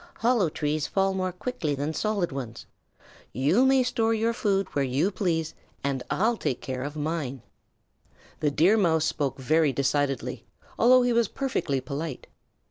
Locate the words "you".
3.33-3.67, 4.83-5.11